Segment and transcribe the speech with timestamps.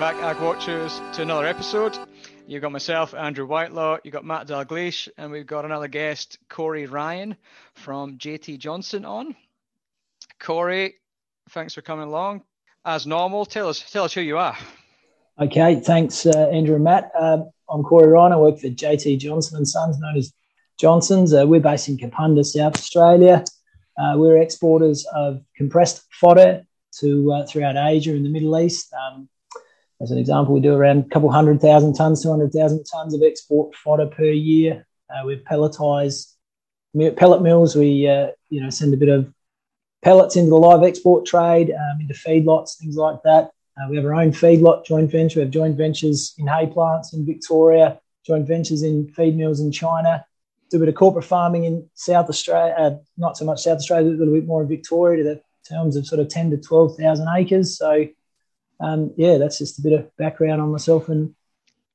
[0.00, 1.98] back, Ag Watchers, to another episode.
[2.46, 6.86] You've got myself, Andrew Whitelaw, you've got Matt Dalgleish, and we've got another guest, Corey
[6.86, 7.36] Ryan
[7.74, 9.36] from JT Johnson on.
[10.38, 10.94] Corey,
[11.50, 12.40] thanks for coming along.
[12.86, 14.56] As normal, tell us tell us who you are.
[15.38, 17.10] Okay, thanks, uh, Andrew and Matt.
[17.14, 18.32] Uh, I'm Corey Ryan.
[18.32, 20.32] I work for JT Johnson and Sons, known as
[20.78, 21.34] Johnsons.
[21.34, 23.44] Uh, we're based in Kapunda, South Australia.
[23.98, 26.62] Uh, we're exporters of compressed fodder
[27.00, 28.94] to uh, throughout Asia and the Middle East.
[28.94, 29.28] Um,
[30.00, 33.74] as an example, we do around a couple hundred thousand tons, 200,000 tons of export
[33.74, 34.86] fodder per year.
[35.10, 36.34] Uh, we've pelletized
[37.16, 37.76] pellet mills.
[37.76, 39.32] We, uh, you know, send a bit of
[40.02, 43.50] pellets into the live export trade, um, into feedlots, things like that.
[43.76, 45.40] Uh, we have our own feedlot joint venture.
[45.40, 49.70] We have joint ventures in hay plants in Victoria, joint ventures in feed mills in
[49.70, 50.24] China.
[50.70, 54.10] Do a bit of corporate farming in South Australia, uh, not so much South Australia,
[54.10, 57.28] a little bit more in Victoria to the terms of sort of 10 to 12,000
[57.36, 57.76] acres.
[57.76, 58.06] So
[58.80, 61.34] um, yeah, that's just a bit of background on myself and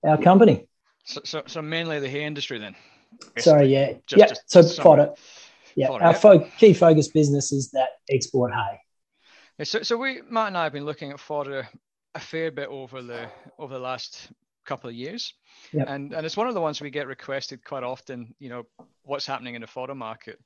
[0.03, 0.67] our company.
[1.05, 2.75] So, so, so mainly the hay industry then.
[3.38, 4.27] Sorry, yeah, just, yeah.
[4.27, 5.14] Just so fodder.
[5.75, 6.14] Yeah, our.
[6.14, 8.80] Fo- key focus business is that export hay.
[9.58, 11.67] Yeah, so, so we Matt and I have been looking at fodder
[12.14, 13.27] a fair bit over the
[13.59, 14.31] over the last
[14.66, 15.33] couple of years,
[15.72, 15.88] yep.
[15.89, 18.33] and and it's one of the ones we get requested quite often.
[18.39, 18.64] You know,
[19.03, 20.39] what's happening in the fodder market.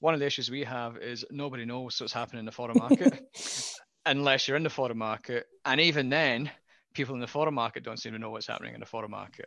[0.00, 3.28] One of the issues we have is nobody knows what's happening in the fodder market.
[4.06, 5.46] unless you're in the fodder market.
[5.64, 6.50] And even then,
[6.94, 9.46] people in the fodder market don't seem to know what's happening in the fodder market.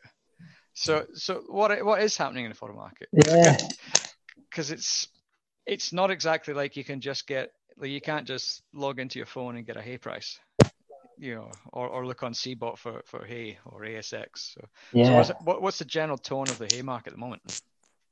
[0.74, 3.08] So, so what what is happening in the fodder market?
[3.12, 3.58] Yeah,
[4.50, 5.08] because it's
[5.66, 9.26] it's not exactly like you can just get like you can't just log into your
[9.26, 10.40] phone and get a hay price,
[11.18, 14.54] you know, or, or look on CBOT for for hay or ASX.
[14.54, 14.62] So,
[14.94, 15.06] yeah.
[15.06, 17.62] So what's, what, what's the general tone of the hay market at the moment?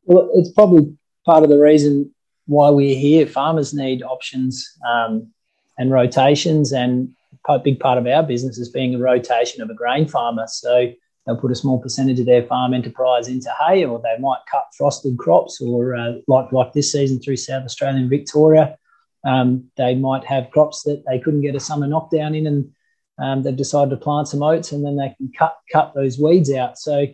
[0.06, 2.14] Well, it's probably part of the reason
[2.46, 3.26] why we're here.
[3.26, 4.78] Farmers need options.
[4.88, 5.32] Um,
[5.78, 6.72] and rotations.
[6.72, 7.10] And
[7.48, 10.46] a big part of our business is being a rotation of a grain farmer.
[10.48, 10.92] So
[11.26, 14.66] they'll put a small percentage of their farm enterprise into hay, or they might cut
[14.78, 18.78] frosted crops, or uh, like like this season through South Australia and Victoria,
[19.26, 22.72] um, they might have crops that they couldn't get a summer knockdown in, and
[23.20, 26.52] um, they've decided to plant some oats, and then they can cut cut those weeds
[26.52, 26.78] out.
[26.78, 27.06] So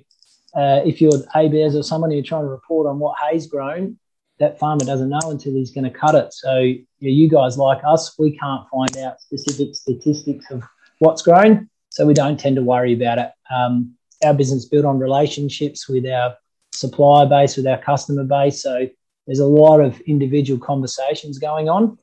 [0.56, 3.98] uh, if you're ABARES or someone who's trying to report on what hay's grown,
[4.40, 6.34] that farmer doesn't know until he's going to cut it.
[6.34, 10.64] So yeah, you guys like us, we can't find out specific statistics of
[11.00, 13.32] what's grown, so we don't tend to worry about it.
[13.54, 16.36] Um, our business built on relationships with our
[16.74, 18.62] supplier base, with our customer base.
[18.62, 18.88] So
[19.26, 21.98] there's a lot of individual conversations going on.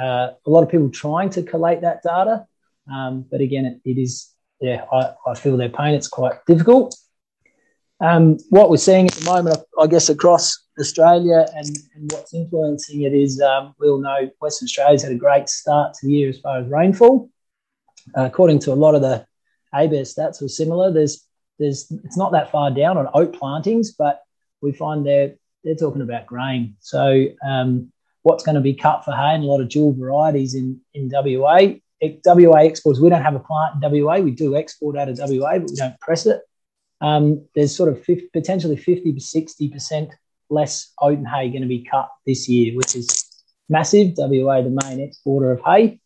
[0.00, 2.46] Uh, a lot of people trying to collate that data,
[2.92, 5.94] um, but again, it, it is yeah, I, I feel their pain.
[5.94, 6.94] It's quite difficult.
[8.00, 13.02] Um, what we're seeing at the moment, I guess, across Australia and, and what's influencing
[13.02, 16.28] it is um, we all know Western Australia's had a great start to the year
[16.28, 17.30] as far as rainfall.
[18.16, 19.24] Uh, according to a lot of the
[19.74, 20.92] ABARES stats, were similar.
[20.92, 21.26] There's
[21.58, 24.22] there's it's not that far down on oat plantings, but
[24.60, 26.76] we find they're they're talking about grain.
[26.80, 27.92] So um,
[28.22, 31.10] what's going to be cut for hay and a lot of dual varieties in in
[31.12, 31.74] WA.
[32.24, 32.98] WA exports.
[32.98, 34.16] We don't have a plant in WA.
[34.20, 36.40] We do export out of WA, but we don't press it
[37.00, 40.12] um, there's sort of 50, potentially 50 to 60%
[40.50, 43.24] less oat and hay going to be cut this year, which is
[43.68, 44.14] massive.
[44.16, 46.00] WA, the main exporter of hay.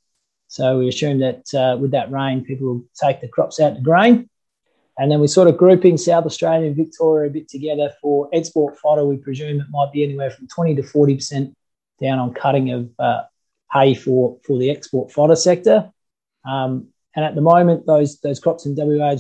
[0.49, 3.81] So we assume that uh, with that rain, people will take the crops out to
[3.81, 4.29] grain.
[4.97, 8.79] And then we're sort of grouping South Australia and Victoria a bit together for export
[8.79, 9.05] fodder.
[9.05, 11.53] We presume it might be anywhere from 20 to 40%
[12.01, 13.23] down on cutting of uh,
[13.73, 15.91] hay for, for the export fodder sector.
[16.45, 19.15] Um, and at the moment, those those crops in WA,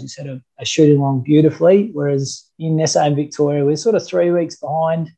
[0.59, 1.91] are shooting along beautifully.
[1.93, 5.13] Whereas in SA and Victoria, we're sort of three weeks behind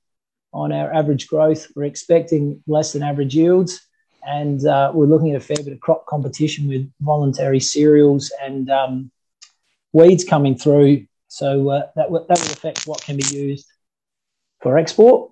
[0.53, 1.67] on our average growth.
[1.75, 3.81] We're expecting less than average yields,
[4.27, 8.71] and uh, we're looking at a fair bit of crop competition with voluntary cereals and
[8.71, 9.11] um,
[9.93, 11.07] weeds coming through.
[11.29, 13.67] So uh, that w- that would affect what can be used
[14.61, 15.31] for export.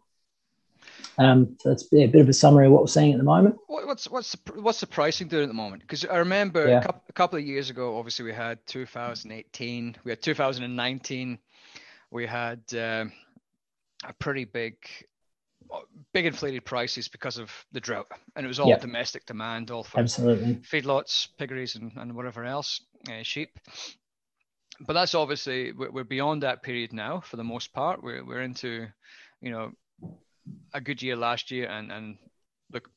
[1.19, 3.57] Um, so that's a bit of a summary of what we're seeing at the moment.
[3.67, 5.83] What's what's the, what's the pricing doing at the moment?
[5.83, 6.79] Because I remember yeah.
[6.79, 11.39] a, couple, a, couple, of years ago, obviously we had 2018, we had 2019,
[12.11, 13.05] we had uh,
[14.05, 14.77] a pretty big
[16.13, 18.07] big inflated prices because of the drought,
[18.37, 18.79] and it was all yeah.
[18.79, 23.59] domestic demand, all for absolutely feedlots, piggeries, and, and whatever else, uh, sheep.
[24.81, 28.03] But that's obviously we're beyond that period now for the most part.
[28.03, 28.89] We're we're into
[29.41, 29.73] you know
[30.73, 32.17] a good year last year and and
[32.73, 32.91] look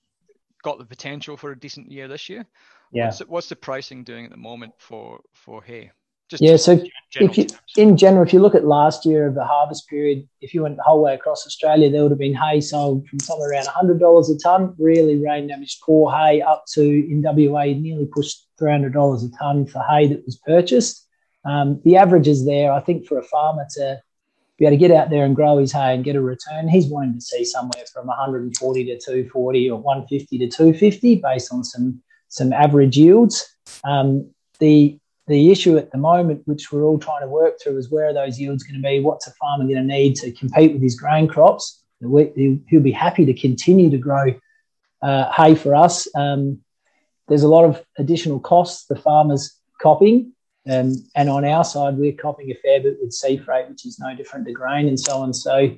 [0.64, 2.46] got the potential for a decent year this year.
[2.92, 3.06] Yeah.
[3.06, 5.92] What's, what's the pricing doing at the moment for for hay?
[6.30, 7.56] Just yeah, so if you, terms.
[7.78, 10.76] in general, if you look at last year of the harvest period, if you went
[10.76, 14.36] the whole way across Australia, there would have been hay sold from somewhere around $100
[14.36, 19.38] a tonne, really rain damaged poor hay, up to in WA nearly pushed $300 a
[19.38, 21.08] tonne for hay that was purchased.
[21.46, 22.74] um, the average is there.
[22.74, 24.02] I think for a farmer to
[24.58, 26.88] be able to get out there and grow his hay and get a return, he's
[26.88, 32.02] wanting to see somewhere from 140 to 240 or 150 to 250 based on some
[32.30, 33.48] some average yields.
[33.84, 37.92] Um, the the issue at the moment, which we're all trying to work through, is
[37.92, 39.02] where are those yields going to be?
[39.02, 41.84] What's a farmer going to need to compete with his grain crops?
[42.00, 44.34] He'll be happy to continue to grow
[45.02, 46.08] uh, hay for us.
[46.16, 46.60] Um,
[47.28, 50.32] there's a lot of additional costs the farmers copying.
[50.70, 54.00] Um, and on our side, we're copying a fair bit with sea freight, which is
[54.00, 55.34] no different to grain and so on.
[55.34, 55.78] So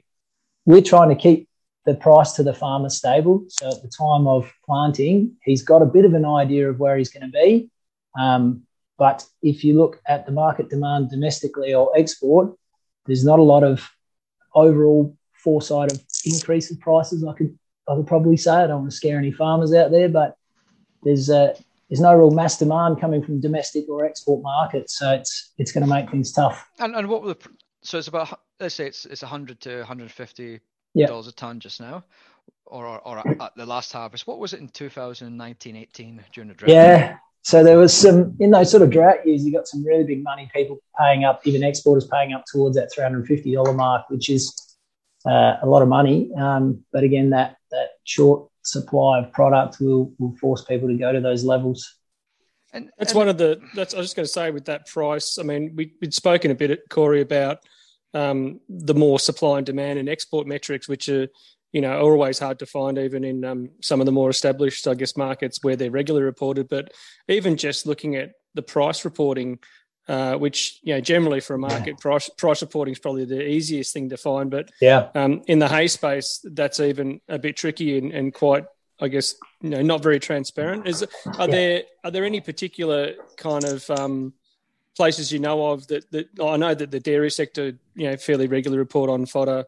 [0.65, 1.47] we're trying to keep
[1.85, 3.45] the price to the farmer stable.
[3.49, 6.97] So at the time of planting, he's got a bit of an idea of where
[6.97, 7.69] he's going to be.
[8.19, 8.63] Um,
[8.97, 12.53] but if you look at the market demand domestically or export,
[13.05, 13.89] there's not a lot of
[14.53, 17.23] overall foresight of increase of prices.
[17.23, 17.57] I could
[17.87, 20.35] I could probably say I don't want to scare any farmers out there, but
[21.01, 21.55] there's uh,
[21.89, 25.83] there's no real mass demand coming from domestic or export markets, so it's it's going
[25.83, 26.67] to make things tough.
[26.79, 27.49] And and what were the
[27.81, 30.59] so it's about let's say it's it's 100 to 150
[31.05, 32.03] dollars a ton just now,
[32.65, 34.27] or or, or at the last harvest.
[34.27, 36.69] What was it in 2019-18 during the drought?
[36.69, 37.17] Yeah.
[37.41, 40.23] So there was some in those sort of drought years, you got some really big
[40.23, 43.73] money, people paying up, even exporters paying up towards that three hundred and fifty dollar
[43.73, 44.53] mark, which is
[45.25, 46.31] uh, a lot of money.
[46.37, 51.11] Um, but again, that that short supply of product will will force people to go
[51.11, 51.95] to those levels.
[52.73, 53.59] And that's and one of the.
[53.75, 55.37] That's I was just going to say with that price.
[55.39, 57.59] I mean, we, we'd spoken a bit at Corey about
[58.13, 61.27] um, the more supply and demand and export metrics, which are
[61.71, 64.87] you know are always hard to find even in um, some of the more established,
[64.87, 66.69] I guess, markets where they're regularly reported.
[66.69, 66.93] But
[67.27, 69.59] even just looking at the price reporting
[70.09, 73.93] uh, which you know generally for a market price price reporting is probably the easiest
[73.93, 74.49] thing to find.
[74.49, 78.65] But yeah, um, in the hay space, that's even a bit tricky and, and quite,
[78.99, 80.87] I guess, you know, not very transparent.
[80.87, 81.05] Is
[81.37, 84.33] are there are there any particular kind of um,
[84.97, 88.47] places you know of that that I know that the dairy sector you know fairly
[88.47, 89.65] regularly report on fodder.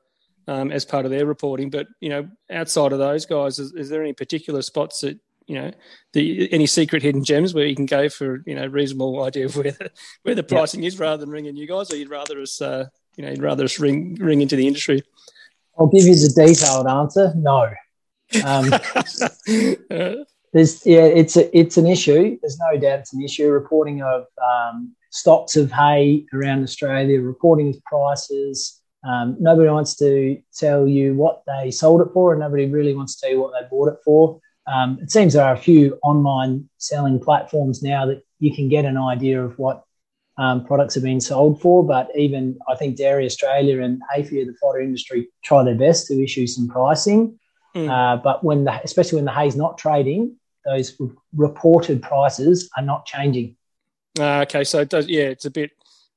[0.48, 3.90] Um, as part of their reporting, but you know, outside of those guys, is, is
[3.90, 5.72] there any particular spots that you know
[6.14, 9.56] the any secret hidden gems where you can go for you know reasonable idea of
[9.56, 9.92] where the
[10.24, 12.86] where the pricing is rather than ringing you guys, or you'd rather us uh,
[13.16, 15.04] you know you'd rather us ring ring into the industry.
[15.78, 17.34] I'll give you the detailed answer.
[17.36, 17.70] No.
[18.46, 18.70] Um,
[20.54, 22.38] there's yeah, it's a, it's an issue.
[22.42, 23.50] There's no doubt it's an issue.
[23.50, 28.82] Reporting of um, stocks of hay around Australia, reporting of prices.
[29.04, 33.16] Um, nobody wants to tell you what they sold it for, and nobody really wants
[33.16, 34.40] to tell you what they bought it for.
[34.68, 38.86] Um, it seems there are a few online selling platforms now that you can get
[38.86, 39.84] an idea of what
[40.38, 41.86] um, products are being sold for.
[41.86, 46.24] But even I think Dairy Australia and AFIA, the fodder industry, try their best to
[46.24, 47.40] issue some pricing.
[47.76, 47.90] Mm.
[47.90, 50.36] Uh, but when the, especially when the hay's not trading,
[50.66, 51.00] those
[51.36, 53.56] reported prices are not changing.
[54.20, 55.08] Uh, okay, so it does.
[55.08, 55.72] Yeah, it's a bit.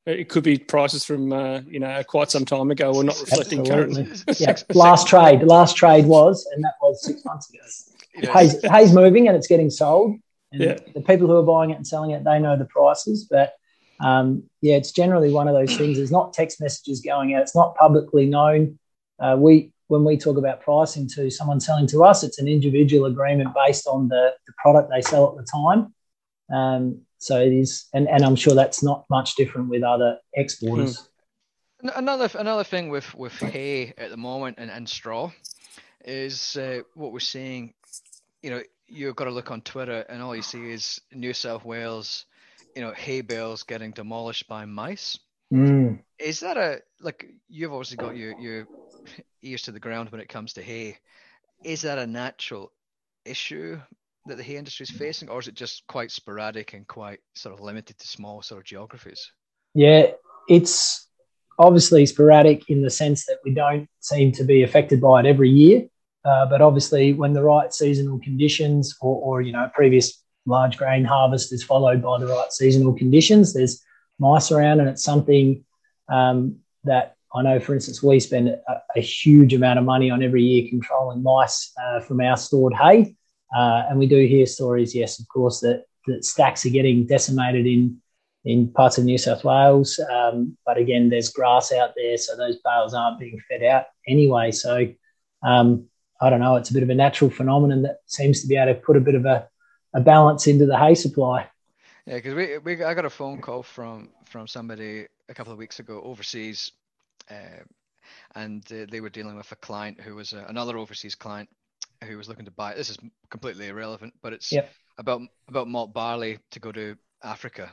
[0.06, 3.64] It could be prices from uh, you know quite some time ago, or not reflecting
[3.64, 4.06] currently.
[4.38, 7.60] yeah, last trade, last trade was, and that was six months ago
[8.14, 10.16] you know, hay's, hay's moving and it's getting sold.
[10.52, 10.76] And yeah.
[10.94, 13.26] the people who are buying it and selling it, they know the prices.
[13.28, 13.54] But
[14.00, 15.96] um, yeah, it's generally one of those things.
[15.96, 17.42] There's not text messages going out.
[17.42, 18.78] It's not publicly known.
[19.18, 23.04] Uh, we when we talk about pricing to someone selling to us, it's an individual
[23.06, 25.94] agreement based on the, the product they sell at the time.
[26.52, 30.98] Um, so it is, and, and I'm sure that's not much different with other exporters.
[31.80, 31.88] Hmm.
[31.96, 35.30] Another another thing with with hay at the moment and, and straw
[36.02, 37.74] is uh, what we're seeing
[38.44, 41.64] you know, you've got to look on Twitter and all you see is New South
[41.64, 42.26] Wales,
[42.76, 45.18] you know, hay bales getting demolished by mice.
[45.50, 46.00] Mm.
[46.18, 48.66] Is that a like you've obviously got your your
[49.42, 50.98] ears to the ground when it comes to hay?
[51.64, 52.70] Is that a natural
[53.24, 53.80] issue
[54.26, 57.54] that the hay industry is facing, or is it just quite sporadic and quite sort
[57.54, 59.32] of limited to small sort of geographies?
[59.72, 60.10] Yeah,
[60.50, 61.08] it's
[61.58, 65.48] obviously sporadic in the sense that we don't seem to be affected by it every
[65.48, 65.88] year.
[66.24, 71.04] Uh, but obviously, when the right seasonal conditions or, or, you know previous large grain
[71.04, 73.82] harvest is followed by the right seasonal conditions, there's
[74.18, 75.64] mice around, and it's something
[76.08, 77.60] um, that I know.
[77.60, 81.72] For instance, we spend a, a, huge amount of money on every year controlling mice
[81.82, 83.16] uh, from our stored hay,
[83.54, 84.94] uh, and we do hear stories.
[84.94, 88.00] Yes, of course, that that stacks are getting decimated in
[88.44, 89.98] in parts of New South Wales.
[90.12, 94.50] Um, but again, there's grass out there, so those bales aren't being fed out anyway.
[94.50, 94.86] So
[95.42, 95.86] um,
[96.24, 98.74] I don't know, it's a bit of a natural phenomenon that seems to be able
[98.74, 99.48] to put a bit of a,
[99.92, 101.48] a balance into the hay supply.
[102.06, 105.58] Yeah, because we, we I got a phone call from from somebody a couple of
[105.58, 106.72] weeks ago overseas,
[107.30, 107.62] uh,
[108.34, 111.48] and uh, they were dealing with a client who was uh, another overseas client
[112.02, 112.74] who was looking to buy.
[112.74, 112.98] This is
[113.30, 114.70] completely irrelevant, but it's yep.
[114.98, 117.70] about about malt barley to go to Africa,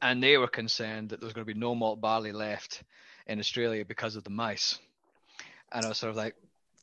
[0.00, 2.82] and they were concerned that there was going to be no malt barley left
[3.26, 4.78] in Australia because of the mice.
[5.72, 6.34] And I was sort of like,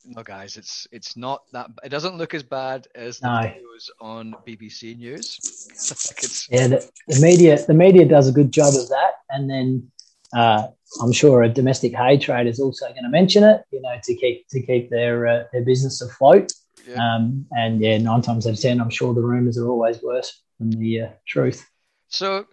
[0.04, 1.70] no, guys, it's it's not that.
[1.84, 3.48] It doesn't look as bad as the no.
[3.48, 6.48] videos on BBC News.
[6.50, 9.90] yeah, the, the, media the media does a good job of that, and then
[10.34, 10.68] uh,
[11.02, 13.62] I'm sure a domestic hay trade is also going to mention it.
[13.70, 16.52] You know, to keep to keep their uh, their business afloat.
[16.88, 16.94] Yeah.
[16.94, 20.42] Um, and yeah, nine times out of ten, I'm sure the rumours are always worse
[20.58, 21.66] than the uh, truth.
[22.08, 22.46] So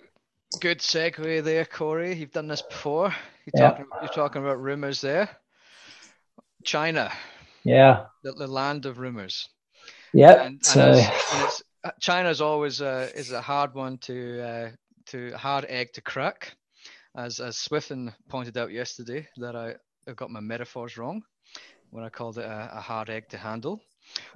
[0.60, 2.16] good segue there, Corey.
[2.16, 3.16] You've done this before.
[3.46, 3.70] You're, yeah.
[3.70, 5.30] talking, you're talking about rumours there.
[6.64, 7.12] China.
[7.68, 8.06] Yeah.
[8.24, 9.48] The, the land of rumors.
[10.14, 10.44] Yeah.
[10.44, 10.92] And, so...
[10.92, 11.00] and
[11.44, 14.70] it's, uh, China's always uh, is a hard one to uh,
[15.08, 16.56] to hard egg to crack,
[17.16, 19.76] as as Swithin pointed out yesterday that I,
[20.08, 21.22] I got my metaphors wrong
[21.92, 23.80] when I called it a, a hard egg to handle,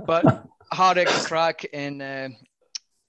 [0.05, 0.23] but
[0.71, 2.29] hard egg to crack in uh,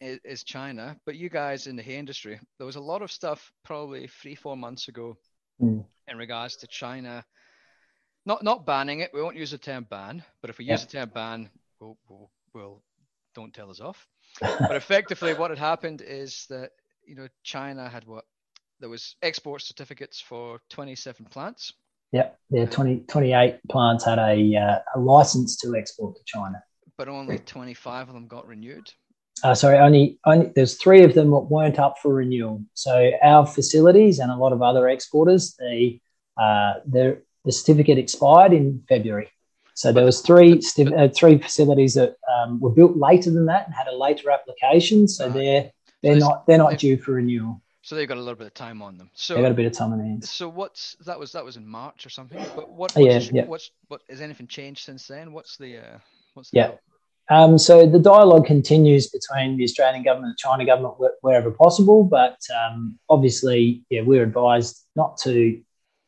[0.01, 0.97] is, is China.
[1.07, 4.35] But you guys in the hay industry, there was a lot of stuff probably three
[4.35, 5.17] four months ago
[5.61, 5.85] mm.
[6.09, 7.25] in regards to China
[8.27, 9.11] not not banning it.
[9.13, 11.51] We won't use the term ban, but if we use the term ban,
[11.81, 12.83] we'll, we'll, we'll
[13.35, 14.07] don't tell us off.
[14.41, 16.71] but effectively, what had happened is that
[17.07, 18.25] you know China had what
[18.81, 21.73] there was export certificates for 27 plants.
[22.11, 26.63] Yeah, yeah, 20, 28 plants had a, uh, a license to export to China.
[26.99, 28.91] But only 25 of them got renewed.
[29.43, 32.63] Uh, sorry, only, only there's three of them that weren't up for renewal.
[32.75, 36.01] So our facilities and a lot of other exporters, they
[36.37, 39.31] uh, they're the certificate expired in February.
[39.75, 43.75] So there was three uh, three facilities that um, were built later than that and
[43.75, 45.09] had a later application.
[45.09, 45.35] So right.
[45.35, 45.73] they're
[46.03, 47.61] they're so not they're not due for renewal.
[47.85, 49.11] So they've got a little bit of time on them.
[49.15, 50.31] So they got a bit of time on their hands.
[50.31, 52.39] So what's that was that was in March or something.
[52.55, 52.95] But what?
[52.95, 53.47] What's, yeah, yeah.
[53.47, 54.03] What's what?
[54.09, 55.33] Has anything changed since then?
[55.33, 55.99] What's the uh,
[56.35, 56.71] what's the yeah.
[57.31, 62.05] Um, so the dialogue continues between the Australian government and the China government wherever possible,
[62.05, 65.63] but um, obviously, yeah, we're advised not to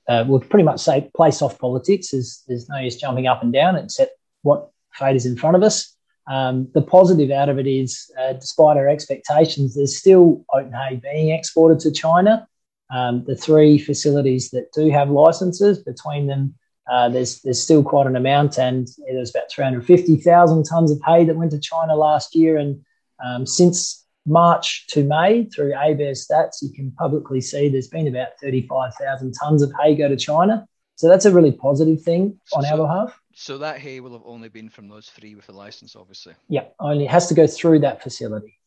[0.09, 2.11] uh, we'll pretty much say play soft politics.
[2.11, 5.63] There's, there's no use jumping up and down, accept what fate is in front of
[5.63, 5.95] us.
[6.27, 10.75] Um, the positive out of it is, uh, despite our expectations, there's still oat and
[10.75, 12.47] hay being exported to China.
[12.95, 16.55] Um, the three facilities that do have licenses, between them,
[16.91, 21.37] uh, there's there's still quite an amount, and there's about 350,000 tons of hay that
[21.37, 22.57] went to China last year.
[22.57, 22.85] And
[23.25, 28.29] um, since March to May through ABARES stats, you can publicly see there's been about
[28.43, 30.67] 35,000 tonnes of hay go to China.
[30.97, 33.21] So that's a really positive thing on so, our behalf.
[33.35, 36.35] So that hay will have only been from those three with a license, obviously.
[36.49, 38.59] Yeah, only has to go through that facility.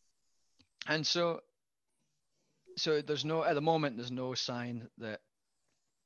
[0.86, 1.40] And so,
[2.76, 5.20] so there's no at the moment there's no sign that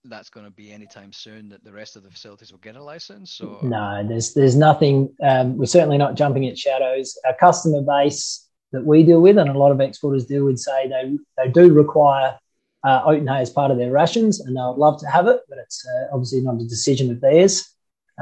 [0.05, 2.83] that's going to be anytime soon that the rest of the facilities will get a
[2.83, 3.33] license.
[3.33, 5.15] So no, there's there's nothing.
[5.23, 7.19] Um, we're certainly not jumping at shadows.
[7.27, 10.89] Our customer base that we deal with, and a lot of exporters deal with, say
[10.89, 12.39] they they do require
[12.85, 15.27] uh, oat and hay as part of their rations, and they would love to have
[15.27, 17.69] it, but it's uh, obviously not a decision of theirs.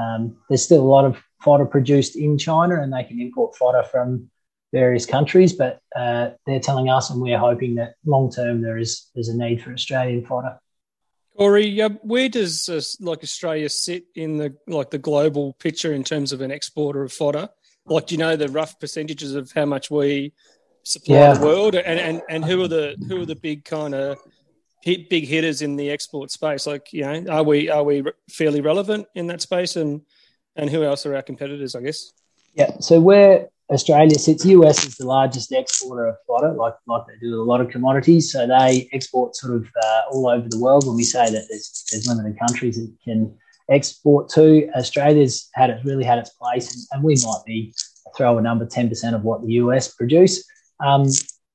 [0.01, 3.83] Um, there's still a lot of fodder produced in China, and they can import fodder
[3.83, 4.31] from
[4.73, 9.11] various countries, but uh, they're telling us, and we're hoping that long term there is
[9.15, 10.59] there's a need for Australian fodder.
[11.37, 16.05] Corey, uh, where does uh, like Australia sit in the like the global picture in
[16.05, 17.49] terms of an exporter of fodder?
[17.91, 20.33] Like, do you know the rough percentages of how much we
[20.85, 21.35] supply yeah.
[21.35, 24.19] the world, and, and and who are the who are the big kind of
[24.83, 26.67] hit, big hitters in the export space?
[26.67, 30.03] Like, you know, are we are we fairly relevant in that space, and
[30.57, 31.75] and who else are our competitors?
[31.75, 32.13] I guess.
[32.55, 32.79] Yeah.
[32.81, 37.41] So where Australia sits, US is the largest exporter of fodder, like like they do
[37.41, 38.33] a lot of commodities.
[38.33, 40.87] So they export sort of uh, all over the world.
[40.87, 43.37] When we say that there's there's limited countries that can
[43.71, 44.69] export to.
[44.77, 47.73] Australia's had it really had its place, and, and we might be
[48.17, 50.45] throw a number 10% of what the US produce.
[50.85, 51.07] Um,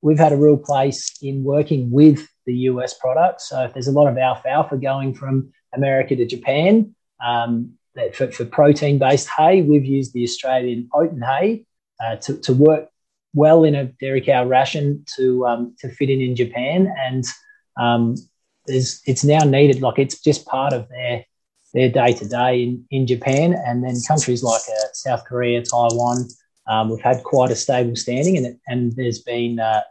[0.02, 3.50] we've had a real place in working with the US products.
[3.50, 6.96] So if there's a lot of alfalfa going from America to Japan
[7.26, 7.74] um,
[8.14, 11.66] for, for protein based hay, we've used the Australian oat and hay
[12.04, 12.90] uh, to, to work
[13.34, 17.26] well in a dairy cow ration to um, to fit in in Japan, and
[17.78, 18.16] um,
[18.66, 21.26] there's it's now needed like it's just part of their
[21.76, 26.28] their day to day in in Japan, and then countries like uh, South Korea, Taiwan.
[26.68, 29.82] Um, we've had quite a stable standing, and and there's been uh,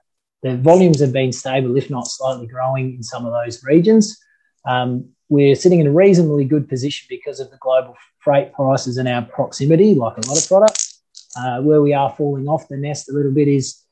[0.43, 4.19] the volumes have been stable, if not slightly growing, in some of those regions.
[4.67, 9.07] Um, we're sitting in a reasonably good position because of the global freight prices and
[9.07, 11.03] our proximity, like a lot of products.
[11.37, 13.83] Uh, where we are falling off the nest a little bit is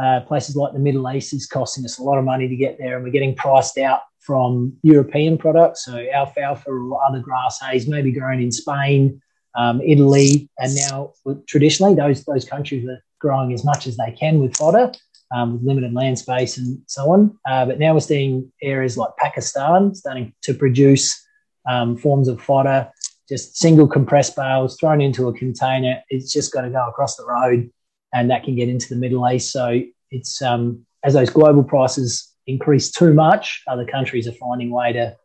[0.00, 2.78] uh, places like the Middle East is costing us a lot of money to get
[2.78, 5.84] there, and we're getting priced out from European products.
[5.84, 9.20] So alfalfa or other grass hays may be grown in Spain,
[9.56, 11.12] um, Italy, and now
[11.46, 14.92] traditionally those those countries are growing as much as they can with fodder.
[15.32, 17.38] um, with limited land space and so on.
[17.48, 21.26] Uh, but now we're seeing areas like Pakistan starting to produce
[21.68, 22.90] um, forms of fodder,
[23.28, 26.02] just single compressed bales thrown into a container.
[26.08, 27.70] It's just got to go across the road,
[28.12, 29.52] and that can get into the Middle East.
[29.52, 34.92] So it's um, as those global prices increase too much, other countries are finding way
[34.92, 35.16] to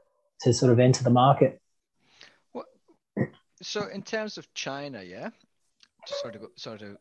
[0.42, 1.62] to sort of enter the market.
[2.54, 2.66] Well,
[3.62, 5.30] so in terms of China, yeah,
[6.08, 6.98] just sort of go, sort of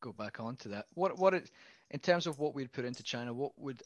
[0.00, 0.86] go back onto that.
[0.94, 1.50] What what it,
[1.90, 3.82] in terms of what we'd put into China, what would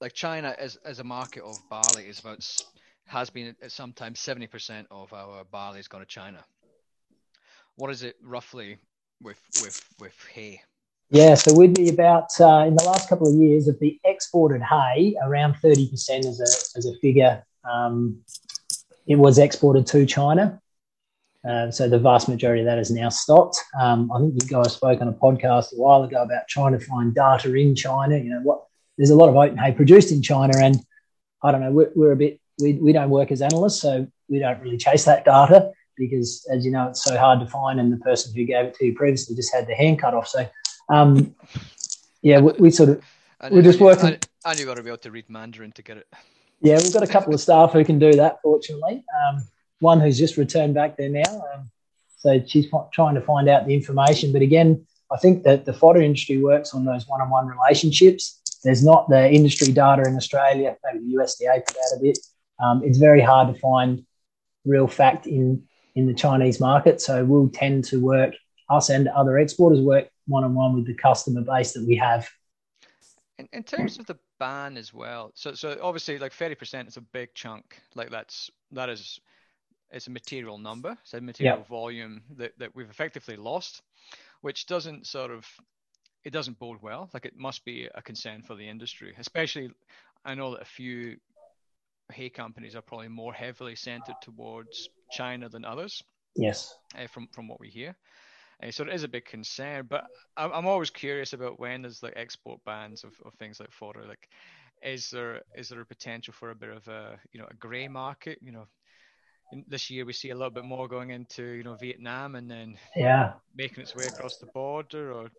[0.00, 2.44] like China as as a market of barley is about
[3.06, 6.44] has been at sometimes seventy percent of our barley has gone to China.
[7.76, 8.78] What is it roughly
[9.20, 10.62] with with with hay?
[11.10, 14.60] Yeah, so we'd be about uh, in the last couple of years of the exported
[14.60, 17.44] hay, around thirty percent as a as a figure.
[17.64, 18.22] Um,
[19.06, 20.60] it was exported to China.
[21.48, 23.56] Uh, so the vast majority of that has now stopped.
[23.80, 26.84] Um, I think you guys spoke on a podcast a while ago about trying to
[26.84, 28.16] find data in China.
[28.16, 28.64] You know what?
[28.98, 30.84] There's a lot of oat and hay produced in China, and
[31.44, 31.70] I don't know.
[31.70, 32.40] We're, we're a bit.
[32.60, 36.64] We, we don't work as analysts, so we don't really chase that data because, as
[36.64, 37.78] you know, it's so hard to find.
[37.78, 40.26] And the person who gave it to you previously just had their hand cut off.
[40.26, 40.48] So,
[40.88, 41.34] um,
[42.22, 43.04] yeah, we, we, sort of
[43.50, 44.18] we're just working.
[44.44, 46.06] And you got to be able to read Mandarin to get it.
[46.60, 48.40] Yeah, we've got a couple of staff who can do that.
[48.42, 49.04] Fortunately.
[49.28, 49.42] Um,
[49.80, 51.44] one who's just returned back there now.
[51.54, 51.70] Um,
[52.16, 54.32] so she's trying to find out the information.
[54.32, 58.40] But again, I think that the fodder industry works on those one on one relationships.
[58.64, 62.18] There's not the industry data in Australia, maybe the USDA put out a bit.
[62.58, 64.04] Um, it's very hard to find
[64.64, 65.62] real fact in,
[65.94, 67.00] in the Chinese market.
[67.00, 68.34] So we'll tend to work,
[68.70, 72.28] us and other exporters work one on one with the customer base that we have.
[73.38, 77.02] In, in terms of the ban as well, so so obviously like 30% is a
[77.02, 77.78] big chunk.
[77.94, 79.20] Like that's that is
[79.90, 81.68] it's a material number, it's a material yep.
[81.68, 83.82] volume that, that we've effectively lost,
[84.40, 85.46] which doesn't sort of
[86.24, 87.08] it doesn't bode well.
[87.14, 89.70] Like it must be a concern for the industry, especially
[90.24, 91.16] I know that a few
[92.12, 96.02] hay companies are probably more heavily centered towards China than others.
[96.34, 96.74] Yes.
[96.98, 97.96] Uh, from from what we hear.
[98.62, 100.04] Uh, so it is a big concern, but
[100.36, 104.04] I'm, I'm always curious about when there's like export bans of, of things like fodder.
[104.08, 104.28] Like,
[104.82, 107.88] is there is there a potential for a bit of a you know a grey
[107.88, 108.38] market?
[108.42, 108.66] You know,
[109.68, 112.76] this year we see a little bit more going into you know Vietnam and then
[112.94, 115.30] yeah making its way across the border or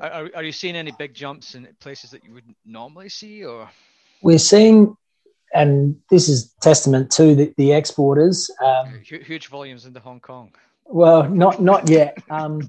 [0.00, 3.68] are, are you seeing any big jumps in places that you wouldn't normally see or
[4.22, 4.96] we're seeing
[5.54, 10.52] and this is testament to the, the exporters um, huge volumes into Hong Kong
[10.86, 12.18] well not not yet.
[12.30, 12.68] Um,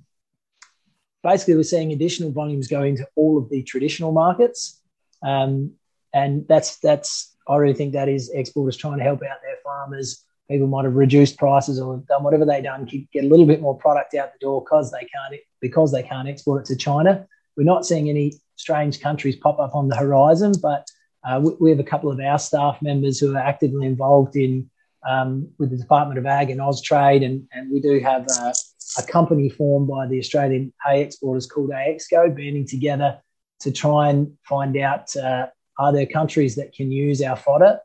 [1.24, 4.82] basically we're seeing additional volumes going to all of the traditional markets.
[5.24, 5.74] Um,
[6.14, 10.24] and that's that's I really think that is exporters trying to help out their farmers.
[10.50, 13.62] People might have reduced prices or done whatever they done to get a little bit
[13.62, 17.26] more product out the door because they can't because they can't export it to China.
[17.58, 20.88] We're not seeing any strange countries pop up on the horizon, but
[21.24, 24.70] uh, we, we, have a couple of our staff members who are actively involved in
[25.08, 28.54] um, with the Department of Ag and Austrade, and, and we do have a,
[28.98, 33.20] a company formed by the Australian hay exporters called AEXCO, banding together
[33.62, 35.48] to try and find out uh,
[35.80, 37.80] are there countries that can use our fodder?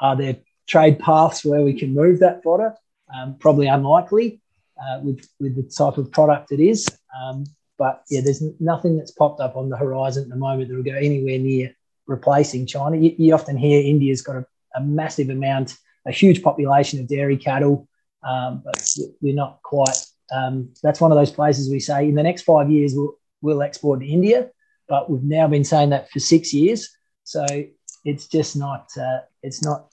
[0.00, 0.36] Are there
[0.68, 2.74] trade paths where we can move that fodder.
[3.12, 4.40] Um, probably unlikely
[4.80, 6.86] uh, with with the type of product it is.
[7.20, 7.44] Um,
[7.78, 10.82] but yeah, there's nothing that's popped up on the horizon at the moment that will
[10.82, 11.74] go anywhere near
[12.06, 12.96] replacing China.
[12.96, 15.76] You, you often hear India's got a, a, massive amount,
[16.08, 17.86] a huge population of dairy cattle,
[18.22, 18.88] um, but
[19.20, 19.96] we're not quite.
[20.34, 23.62] Um, that's one of those places we say in the next five years we'll, we'll
[23.62, 24.50] export to India,
[24.88, 26.90] but we've now been saying that for six years.
[27.24, 27.46] So
[28.04, 29.92] it's just not uh, it's not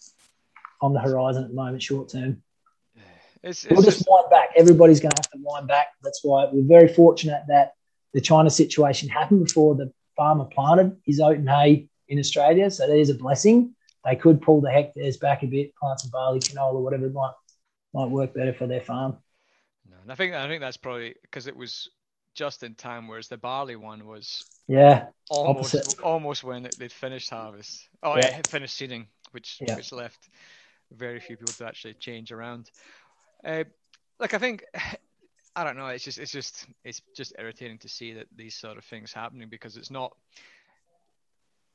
[0.82, 2.41] on the horizon at the moment, short term.
[3.43, 4.49] It's, it's we'll just, just wind back.
[4.56, 5.88] Everybody's going to have to wind back.
[6.01, 7.73] That's why we're very fortunate that
[8.13, 12.71] the China situation happened before the farmer planted his oat and hay in Australia.
[12.71, 13.75] So that is a blessing.
[14.06, 17.34] They could pull the hectares back a bit, plant some barley, canola, whatever might
[17.94, 19.18] might work better for their farm.
[19.89, 21.89] No, I think I think that's probably because it was
[22.36, 26.00] just in time, whereas the barley one was yeah almost opposite.
[26.02, 27.89] almost when they'd finished harvest.
[28.04, 29.76] Oh yeah, yeah finished seeding, which yeah.
[29.76, 30.30] which left
[30.91, 32.70] very few people to actually change around.
[33.44, 33.63] Uh,
[34.20, 34.65] like I think,
[35.56, 35.88] I don't know.
[35.88, 39.50] It's just it's just it's just irritating to see that these sort of things happening
[39.50, 40.15] because it's not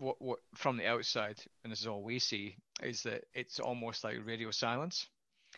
[0.00, 4.02] what what from the outside, and this is all we see, is that it's almost
[4.02, 5.06] like radio silence,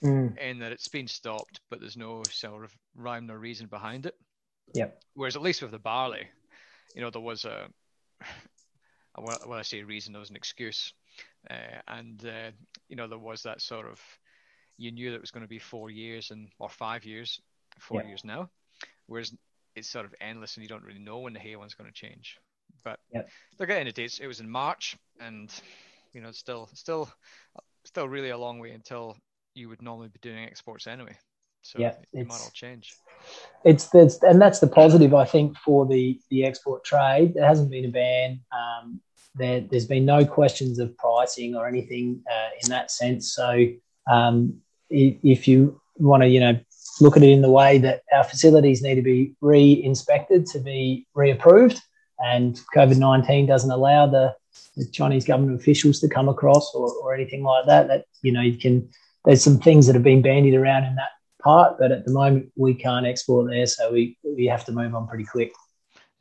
[0.05, 0.35] mm.
[0.38, 4.14] and that it's been stopped, but there's no sort of rhyme or reason behind it.
[4.74, 4.88] Yeah.
[5.14, 6.26] Whereas at least with the barley,
[6.94, 7.68] you know, there was a
[9.16, 10.92] when I say reason, there was an excuse.
[11.50, 12.50] Uh, and uh,
[12.88, 14.00] you know there was that sort of
[14.78, 17.40] you knew that it was going to be four years and or five years,
[17.78, 18.09] four yeah.
[18.09, 18.48] years now,
[19.07, 19.35] whereas
[19.76, 21.94] it's sort of endless and you don't really know when the hay one's going to
[21.94, 22.38] change.
[22.84, 23.28] But yep.
[23.58, 25.50] look at the day, it was in March, and
[26.12, 27.08] you know, still, still,
[27.84, 29.16] still really a long way until
[29.54, 31.16] you would normally be doing exports anyway.
[31.62, 32.96] So yeah, it might all change.
[33.64, 37.34] It's that's and that's the positive I think for the the export trade.
[37.34, 38.40] There hasn't been a ban.
[38.50, 39.00] Um,
[39.34, 43.32] there, has been no questions of pricing or anything uh, in that sense.
[43.32, 43.68] So
[44.10, 46.58] um, if you want to, you know,
[47.00, 51.06] look at it in the way that our facilities need to be re-inspected to be
[51.16, 51.80] reapproved,
[52.22, 54.35] and COVID nineteen doesn't allow the,
[54.76, 57.88] the, Chinese government officials to come across or, or anything like that.
[57.88, 58.88] That you know, you can.
[59.24, 61.11] There's some things that have been bandied around in that
[61.42, 64.94] part, but at the moment we can't export there, so we we have to move
[64.94, 65.52] on pretty quick.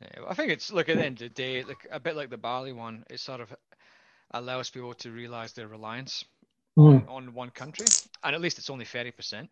[0.00, 2.30] Yeah, I think it's look at the end of the day, like a bit like
[2.30, 3.54] the barley one, it sort of
[4.32, 6.24] allows people to realise their reliance
[6.78, 7.06] mm.
[7.08, 7.86] on, on, one country,
[8.24, 9.48] and at least it's only thirty percent.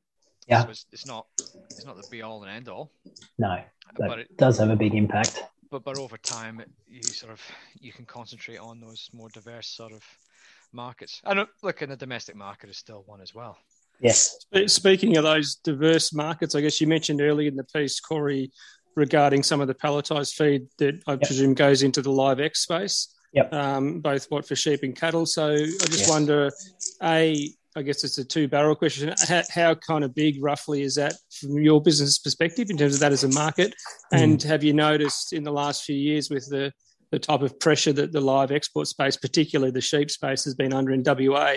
[0.48, 1.26] Yeah, so it's, it's, not
[1.68, 2.90] it's not the be all and end all.
[3.38, 3.62] No,
[3.96, 5.44] but it does have a big impact.
[5.70, 7.40] But but over time, you sort of
[7.80, 10.02] you can concentrate on those more diverse sort of
[10.72, 11.20] markets.
[11.24, 13.56] And look, in the domestic market is still one as well.
[14.00, 14.46] Yes.
[14.66, 18.50] Speaking of those diverse markets, I guess you mentioned earlier in the piece, Corey,
[18.96, 21.22] regarding some of the pelletized feed that I yep.
[21.22, 23.14] presume goes into the live X space.
[23.32, 23.52] Yep.
[23.52, 25.26] Um, both what for sheep and cattle.
[25.26, 26.10] So I just yes.
[26.10, 26.50] wonder,
[27.02, 29.14] a, I guess it's a two barrel question.
[29.28, 33.00] How, how, kind of big, roughly, is that from your business perspective in terms of
[33.00, 33.74] that as a market?
[34.12, 34.22] Mm.
[34.22, 36.72] And have you noticed in the last few years with the
[37.10, 40.72] the type of pressure that the live export space, particularly the sheep space, has been
[40.72, 41.56] under in WA,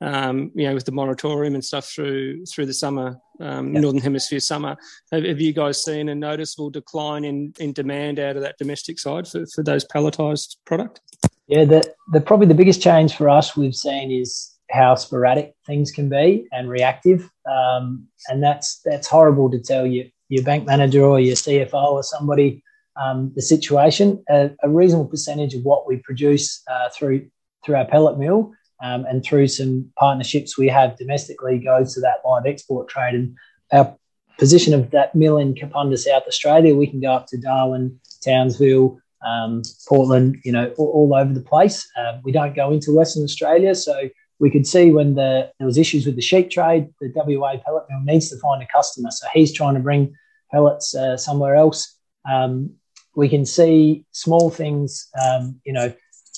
[0.00, 4.40] um, you know, with the moratorium and stuff through through the summer, um, northern hemisphere
[4.40, 4.76] summer.
[5.12, 8.98] Have, have, you guys seen a noticeable decline in, in demand out of that domestic
[8.98, 11.00] side for, for those pelletized product?
[11.46, 15.90] Yeah, the, the probably the biggest change for us we've seen is how sporadic things
[15.90, 21.02] can be and reactive, um, and that's that's horrible to tell you your bank manager
[21.02, 22.62] or your CFO or somebody
[22.96, 24.22] um, the situation.
[24.28, 27.28] A, a, reasonable percentage of what we produce uh, through
[27.64, 28.52] through our pellet mill
[28.82, 33.14] um, and through some partnerships we have domestically goes to that live export trade.
[33.14, 33.36] And
[33.72, 33.96] our
[34.38, 38.98] position of that mill in Kapunda, South Australia, we can go up to Darwin, Townsville,
[39.26, 41.88] um, Portland, you know, all, all over the place.
[41.96, 44.08] Um, we don't go into Western Australia, so
[44.40, 47.84] we could see when the, there was issues with the sheep trade, the WA pellet
[47.88, 49.10] mill needs to find a customer.
[49.10, 50.14] So he's trying to bring
[50.50, 51.98] pellets uh, somewhere else.
[52.30, 52.70] Um,
[53.16, 55.92] we can see small things, um, you know,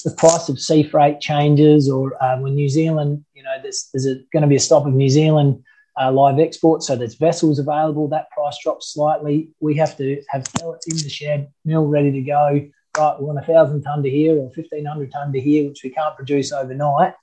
[0.04, 4.06] the price of sea freight changes, or um, when New Zealand, you know, there's, there's
[4.32, 5.62] going to be a stop of New Zealand
[6.00, 9.50] uh, live export, so there's vessels available, that price drops slightly.
[9.60, 12.66] We have to have pellets in the shed, mill ready to go.
[12.96, 15.82] Right, we want a thousand ton to here or fifteen hundred ton to here, which
[15.84, 17.14] we can't produce overnight.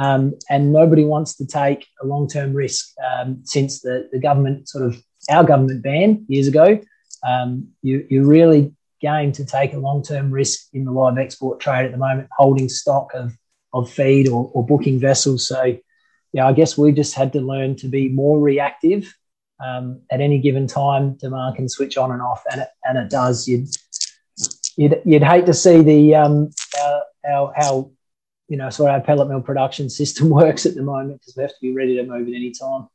[0.00, 4.66] Um, and nobody wants to take a long term risk um, since the, the government
[4.66, 6.80] sort of our government ban years ago.
[7.26, 11.60] Um, you, you really game to take a long term risk in the live export
[11.60, 13.32] trade at the moment, holding stock of,
[13.74, 15.46] of feed or, or booking vessels.
[15.46, 15.76] So,
[16.32, 19.14] yeah, I guess we just had to learn to be more reactive.
[19.62, 23.10] Um, at any given time, demand can switch on and off, and it, and it
[23.10, 23.46] does.
[23.46, 23.68] You'd,
[24.76, 27.90] you'd, you'd hate to see the um, our, our, how
[28.50, 31.42] you know sort of our pellet mill production system works at the moment because we
[31.42, 32.88] have to be ready to move at any time.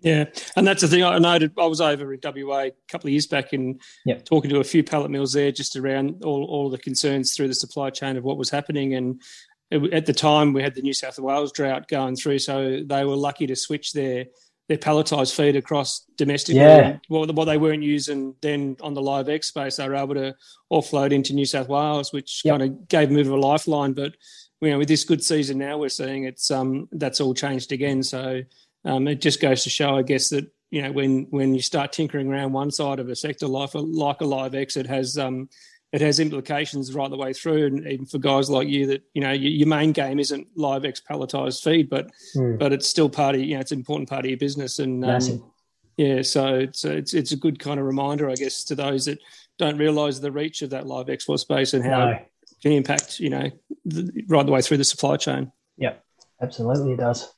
[0.00, 0.26] Yeah,
[0.56, 1.52] and that's the thing I noted.
[1.58, 4.24] I was over in WA a couple of years back and yep.
[4.24, 7.54] talking to a few pellet mills there, just around all all the concerns through the
[7.54, 8.94] supply chain of what was happening.
[8.94, 9.22] And
[9.70, 13.04] it, at the time, we had the New South Wales drought going through, so they
[13.04, 14.26] were lucky to switch their
[14.68, 16.60] their pelletized feed across domestically.
[16.60, 16.98] Yeah.
[17.08, 20.34] What, what they weren't using then on the live X space, they were able to
[20.72, 22.58] offload into New South Wales, which yep.
[22.58, 23.92] kind of gave them a bit of a lifeline.
[23.92, 24.14] But
[24.62, 28.02] you know, with this good season now, we're seeing it's um that's all changed again.
[28.02, 28.42] So
[28.84, 31.92] um, it just goes to show, I guess, that you know when when you start
[31.92, 35.18] tinkering around one side of a sector like a, like a live X, it has
[35.18, 35.48] um,
[35.92, 39.20] it has implications right the way through, and even for guys like you that you
[39.20, 42.56] know your, your main game isn't live X pelletized feed, but mm.
[42.58, 45.04] but it's still part of you know it's an important part of your business, and
[45.04, 45.52] um,
[45.96, 49.18] yeah, so it's it's it's a good kind of reminder, I guess, to those that
[49.58, 52.18] don't realise the reach of that live export space and how no.
[52.62, 53.50] It can impact you know
[53.84, 55.50] the, right the way through the supply chain.
[55.76, 55.94] Yeah,
[56.40, 57.32] absolutely, it does.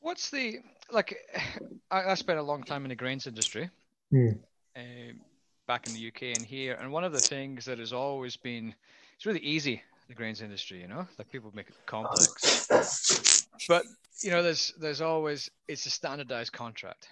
[0.00, 1.16] What's the like?
[1.90, 3.70] I, I spent a long time in the grains industry,
[4.12, 4.38] mm.
[4.76, 4.80] uh,
[5.66, 8.74] back in the UK and here, and one of the things that has always been
[9.16, 10.82] it's really easy the grains industry.
[10.82, 13.84] You know, like people make it complex, but
[14.20, 17.08] you know, there's there's always it's a standardized contract,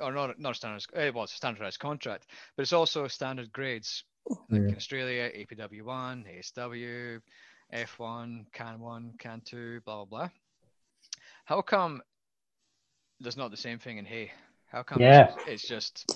[0.00, 0.90] or not not a standardized.
[0.94, 4.04] Eh, well, it's a standardized contract, but it's also standard grades.
[4.50, 7.20] Like in Australia, APW1, ASW,
[7.72, 10.28] F1, CAN1, CAN2, blah blah blah.
[11.44, 12.02] How come
[13.20, 14.30] there's not the same thing in hay.
[14.66, 15.00] How come?
[15.00, 16.10] Yeah, it's, just.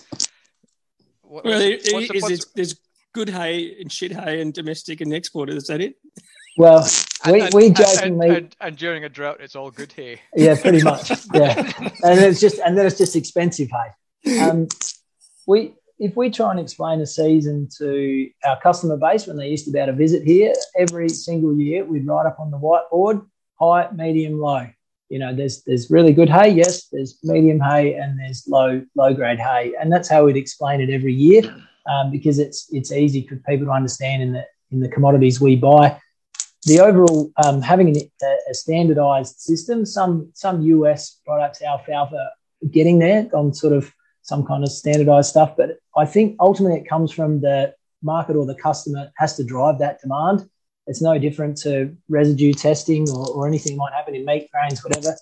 [1.21, 2.75] What, well, it, the, it, there's
[3.13, 5.55] good hay and shit hay and domestic and exported.
[5.57, 5.95] Is that it?
[6.57, 6.87] Well,
[7.25, 10.19] we, and, we jokingly and, and, and, during a drought, it's all good hay.
[10.35, 11.09] Yeah, pretty much.
[11.33, 11.55] Yeah,
[12.03, 14.41] and it's just and then it's just expensive hay.
[14.41, 14.67] Um,
[15.47, 19.65] we if we try and explain a season to our customer base when they used
[19.65, 23.25] to be able to visit here every single year, we'd write up on the whiteboard
[23.61, 24.67] high, medium, low.
[25.09, 26.87] You know, there's there's really good hay, yes.
[26.87, 30.89] There's medium hay and there's low low grade hay, and that's how we'd explain it
[30.89, 31.43] every year
[31.89, 35.55] um, because it's it's easy for people to understand in the in the commodities we
[35.55, 35.99] buy
[36.63, 38.09] the overall um, having a,
[38.49, 42.29] a, standardized system, some some US products, alfalfa,
[42.69, 45.55] getting there on sort of some kind of standardized stuff.
[45.57, 49.79] But I think ultimately it comes from the market or the customer has to drive
[49.79, 50.47] that demand.
[50.87, 55.15] It's no different to residue testing or, or anything might happen in meat grains, whatever.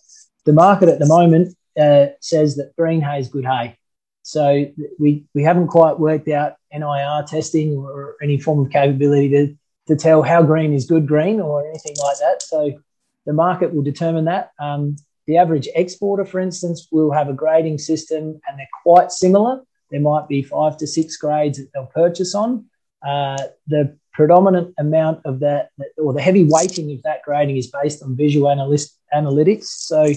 [0.46, 3.78] The market at the moment uh, says that green hay is good hay.
[4.24, 4.66] So
[5.00, 9.58] we, we haven't quite worked out NIR testing or any form of capability to
[9.90, 12.44] to tell how green is good green or anything like that.
[12.44, 12.80] So
[13.26, 14.52] the market will determine that.
[14.60, 19.62] Um, the average exporter, for instance, will have a grading system and they're quite similar.
[19.90, 22.66] There might be five to six grades that they'll purchase on.
[23.06, 28.04] Uh, the predominant amount of that, or the heavy weighting of that grading, is based
[28.04, 29.66] on visual analyst, analytics.
[29.66, 30.14] So,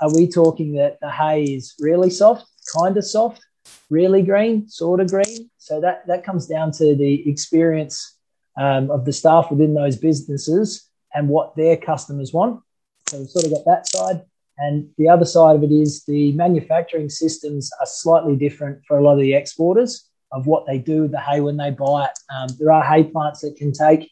[0.00, 3.44] are we talking that the hay is really soft, kind of soft,
[3.90, 5.50] really green, sort of green?
[5.58, 8.16] So that that comes down to the experience
[8.58, 12.60] um, of the staff within those businesses and what their customers want.
[13.08, 14.22] So we've sort of got that side.
[14.58, 19.02] And the other side of it is the manufacturing systems are slightly different for a
[19.02, 22.18] lot of the exporters of what they do with the hay when they buy it.
[22.32, 24.10] Um, there are hay plants that can take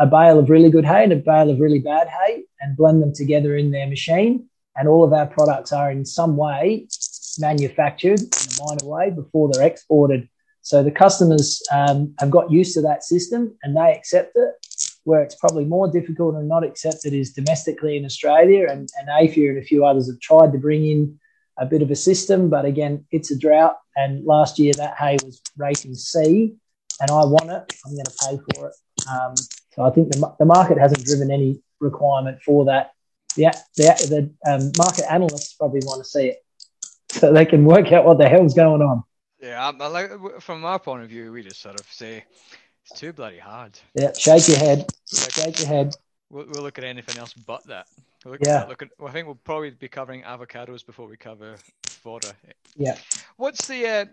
[0.00, 3.00] a bale of really good hay and a bale of really bad hay and blend
[3.00, 4.48] them together in their machine.
[4.76, 6.88] And all of our products are in some way
[7.38, 10.28] manufactured in a minor way before they're exported.
[10.64, 14.54] So the customers um, have got used to that system and they accept it.
[15.04, 19.50] Where it's probably more difficult and not accepted is domestically in Australia, and, and AFIA
[19.50, 21.20] and a few others have tried to bring in
[21.58, 23.76] a bit of a system, but again, it's a drought.
[23.96, 26.54] And last year that hay was rating C,
[27.02, 27.76] and I want it.
[27.84, 28.74] I'm going to pay for it.
[29.12, 29.34] Um,
[29.74, 32.92] so I think the, the market hasn't driven any requirement for that.
[33.36, 36.38] The, the, the um, market analysts probably want to see it
[37.10, 39.04] so they can work out what the hell's going on.
[39.44, 42.24] Yeah, I, like from our point of view, we just sort of say
[42.80, 43.78] it's too bloody hard.
[43.94, 44.78] Yeah, shake your head.
[45.12, 45.94] Like, shake your head.
[46.30, 47.86] We'll, we'll, look at anything else but that.
[48.24, 48.64] We'll yeah.
[48.64, 48.88] Look at.
[48.98, 52.32] Well, I think we'll probably be covering avocados before we cover fodder.
[52.74, 52.96] Yeah.
[53.36, 53.86] What's the?
[53.86, 54.04] Uh,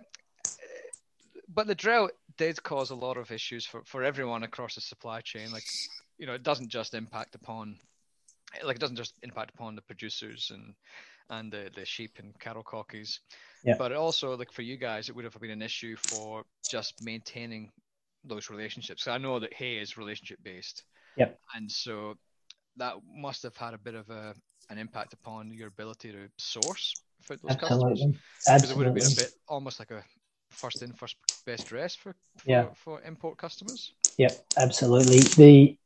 [1.48, 5.22] but the drought did cause a lot of issues for, for everyone across the supply
[5.22, 5.50] chain.
[5.54, 5.64] Like,
[6.18, 7.78] you know, it doesn't just impact upon,
[8.66, 10.74] like, it doesn't just impact upon the producers and
[11.30, 13.20] and the, the sheep and cattle cockies.
[13.64, 13.76] Yeah.
[13.78, 17.72] But also, like for you guys, it would have been an issue for just maintaining
[18.24, 19.08] those relationships.
[19.08, 20.84] I know that hay is relationship based.
[21.18, 21.40] Yep.
[21.56, 22.16] And so
[22.78, 24.34] that must have had a bit of a
[24.70, 27.92] an impact upon your ability to source for those Absolutely.
[27.92, 28.18] customers.
[28.46, 30.04] Because it would have been a bit almost like a
[30.50, 32.68] first in, first best dress for, for yeah.
[32.76, 33.94] for import customers.
[34.18, 35.20] Yep, absolutely.
[35.20, 35.78] The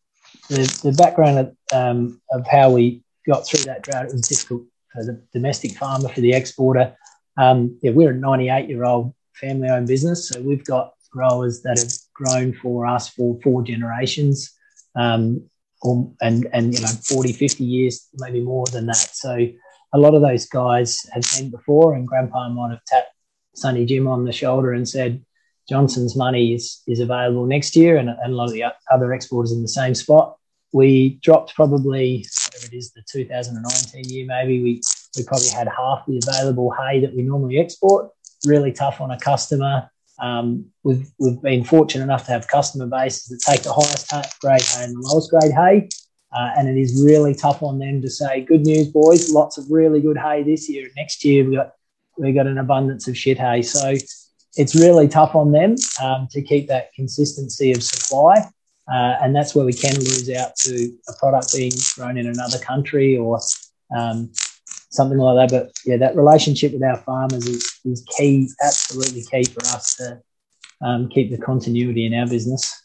[0.49, 4.63] the, the background of, um, of how we got through that drought, it was difficult
[4.91, 6.95] for the domestic farmer, for the exporter.
[7.37, 10.29] Um, yeah, we're a 98 year old family owned business.
[10.29, 14.53] So we've got growers that have grown for us for four generations.
[14.95, 15.49] Um,
[15.81, 18.95] or, and, and, you know, 40, 50 years, maybe more than that.
[18.95, 19.47] So
[19.93, 23.13] a lot of those guys have seen before, and grandpa might have tapped
[23.55, 25.23] Sonny Jim on the shoulder and said,
[25.69, 29.51] Johnson's money is, is available next year, and, and a lot of the other exporters
[29.51, 30.37] in the same spot
[30.75, 34.81] we dropped probably whatever it is the 2019 year maybe we
[35.15, 38.09] we probably had half the available hay that we normally export.
[38.45, 39.89] Really tough on a customer.
[40.19, 44.61] Um, we've we've been fortunate enough to have customer bases that take the highest grade
[44.61, 45.89] hay and the lowest grade hay.
[46.35, 49.65] Uh, and it is really tough on them to say good news boys lots of
[49.69, 50.89] really good hay this year.
[50.95, 51.73] Next year we got
[52.17, 53.61] we got an abundance of shit hay.
[53.61, 53.93] So
[54.57, 58.35] it's really tough on them um, to keep that consistency of supply.
[58.87, 62.59] Uh, and that's where we can lose out to a product being grown in another
[62.59, 63.39] country or
[63.95, 64.31] um,
[64.95, 65.57] something like that.
[65.57, 70.21] But yeah, that relationship with our farmers is, is key, absolutely key for us to
[70.81, 72.83] um, keep the continuity in our business.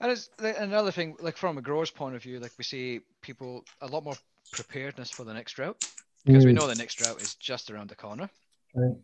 [0.00, 3.64] And it's another thing, like from a grower's point of view, like we see people
[3.80, 4.16] a lot more
[4.52, 5.84] preparedness for the next drought
[6.24, 6.48] because mm.
[6.48, 8.28] we know the next drought is just around the corner.
[8.74, 8.96] Right.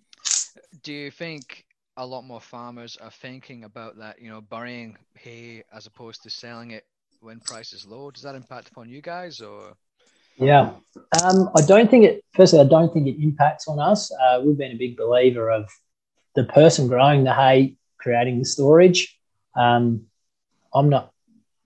[0.83, 1.64] Do you think
[1.96, 6.31] a lot more farmers are thinking about that, you know, burying hay as opposed to
[6.31, 6.85] selling it
[7.20, 8.11] when price is low.
[8.11, 9.74] Does that impact upon you guys or?
[10.38, 10.72] Yeah,
[11.22, 12.24] um, I don't think it.
[12.35, 14.12] Firstly, I don't think it impacts on us.
[14.12, 15.68] Uh, we've been a big believer of
[16.35, 19.18] the person growing the hay, creating the storage.
[19.57, 20.07] Um,
[20.72, 21.12] I'm not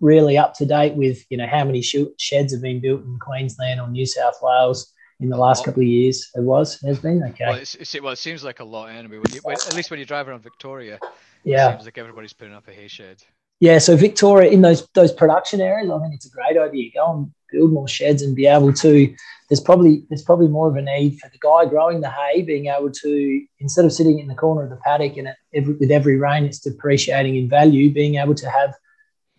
[0.00, 3.80] really up to date with you know how many sheds have been built in Queensland
[3.80, 6.30] or New South Wales in the last couple of years.
[6.34, 7.44] It was has been okay.
[7.46, 9.18] Well, it's, well, it seems like a lot anyway.
[9.18, 10.98] When you, when, at least when you drive around Victoria,
[11.44, 13.22] yeah, it seems like everybody's putting up a hay shed.
[13.62, 16.90] Yeah, so Victoria in those those production areas, I think it's a great idea.
[16.92, 19.14] Go and build more sheds and be able to.
[19.48, 22.66] There's probably there's probably more of a need for the guy growing the hay being
[22.66, 26.16] able to instead of sitting in the corner of the paddock and every, with every
[26.16, 28.74] rain it's depreciating in value, being able to have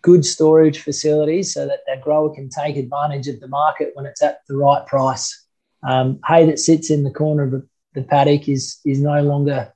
[0.00, 4.22] good storage facilities so that that grower can take advantage of the market when it's
[4.22, 5.44] at the right price.
[5.86, 7.50] Um, hay that sits in the corner of
[7.92, 9.70] the, paddock is is no longer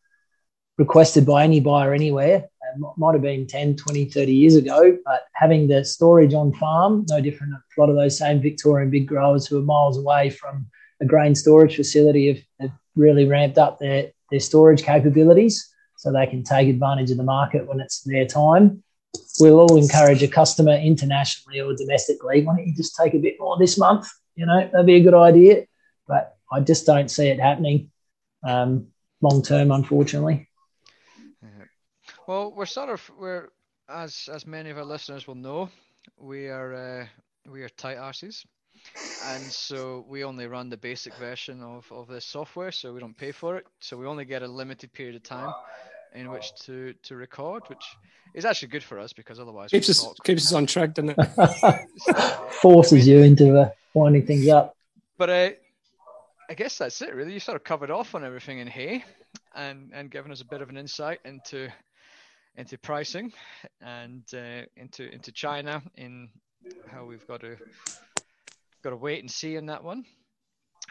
[0.79, 2.49] requested by any buyer anywhere.
[2.97, 7.21] Might have been 10, 20, 30 years ago, but having the storage on farm, no
[7.21, 7.55] different.
[7.55, 10.67] A lot of those same Victorian big growers who are miles away from
[11.01, 16.27] a grain storage facility have, have really ramped up their, their storage capabilities so they
[16.27, 18.83] can take advantage of the market when it's their time.
[19.41, 22.43] We'll all encourage a customer internationally or domestically.
[22.43, 24.09] Why don't you just take a bit more this month?
[24.35, 25.67] You know, that'd be a good idea.
[26.07, 27.91] But I just don't see it happening
[28.47, 28.89] um,
[29.21, 30.48] long term, unfortunately.
[32.29, 33.49] Well, we're sort of we're
[33.89, 35.71] as as many of our listeners will know,
[36.19, 37.07] we are uh,
[37.51, 38.45] we are tight arses,
[39.25, 43.17] and so we only run the basic version of of this software, so we don't
[43.17, 43.67] pay for it.
[43.81, 45.55] So we only get a limited period of time
[46.15, 47.97] in which to to record, which
[48.35, 50.23] is actually good for us because otherwise keeps us talk.
[50.23, 52.51] keeps us on track, doesn't it?
[52.61, 54.77] Forces you into uh, winding things up.
[55.17, 55.51] But uh,
[56.51, 57.33] I guess that's it, really.
[57.33, 59.03] You sort of covered off on everything in hay,
[59.55, 61.71] and and given us a bit of an insight into
[62.59, 63.33] into pricing
[63.81, 66.29] and uh, into into China in
[66.91, 67.57] how we've got to
[68.83, 70.05] got to wait and see on that one.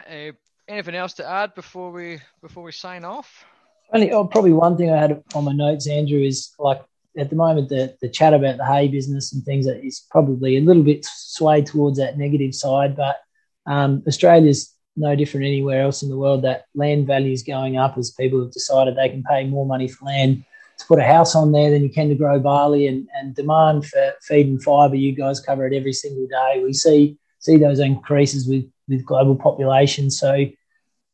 [0.09, 0.31] Uh,
[0.67, 3.45] anything else to add before we before we sign off?
[3.93, 6.81] Only, oh, probably one thing I had on my notes, Andrew, is like
[7.17, 10.61] at the moment the, the chat about the hay business and things is probably a
[10.61, 13.17] little bit swayed towards that negative side, but
[13.65, 16.43] um, Australia's no different anywhere else in the world.
[16.43, 19.87] That land value is going up as people have decided they can pay more money
[19.87, 20.43] for land
[20.77, 23.85] to put a house on there than you can to grow barley and, and demand
[23.85, 24.95] for feed and fibre.
[24.95, 26.61] You guys cover it every single day.
[26.63, 30.09] We see see those increases with with global population.
[30.11, 30.45] So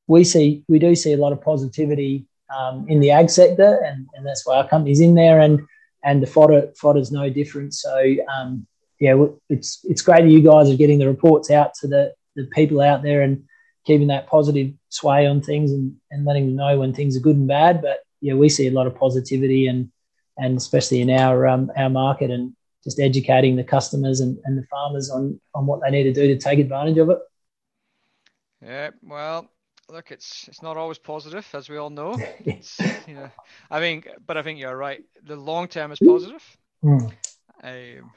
[0.08, 4.08] we see we do see a lot of positivity um, in the ag sector, and,
[4.14, 5.40] and that's why our company's in there.
[5.40, 5.62] And
[6.04, 7.74] and the fodder fodder's no different.
[7.74, 8.68] So um,
[9.00, 12.48] yeah, it's it's great that you guys are getting the reports out to the the
[12.54, 13.44] people out there and
[13.86, 17.36] keeping that positive sway on things and, and letting them know when things are good
[17.36, 17.82] and bad.
[17.82, 19.92] But yeah, we see a lot of positivity and
[20.38, 24.66] and especially in our um, our market and just educating the customers and, and the
[24.68, 27.20] farmers on on what they need to do to take advantage of it.
[28.62, 29.50] Yeah, well,
[29.90, 32.18] look, it's it's not always positive, as we all know.
[32.46, 33.30] It's, you know,
[33.70, 35.04] I mean, but I think you're right.
[35.24, 37.12] The long term is positive, mm.
[37.62, 38.12] um,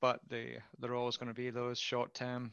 [0.00, 2.52] but the there are always going to be those short term